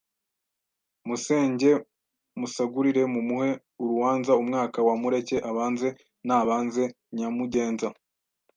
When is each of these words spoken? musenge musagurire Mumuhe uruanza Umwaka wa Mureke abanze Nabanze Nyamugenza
musenge 1.07 1.69
musagurire 2.39 3.01
Mumuhe 3.13 3.49
uruanza 3.83 4.31
Umwaka 4.41 4.77
wa 4.87 4.95
Mureke 5.01 5.37
abanze 5.49 5.87
Nabanze 6.27 6.83
Nyamugenza 7.15 7.87